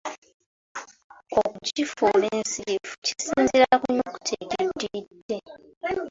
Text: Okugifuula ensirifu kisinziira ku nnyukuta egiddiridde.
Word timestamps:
Okugifuula 1.39 2.25
ensirifu 2.39 2.93
kisinziira 3.03 3.71
ku 3.81 3.87
nnyukuta 3.91 4.31
egiddiridde. 4.43 5.37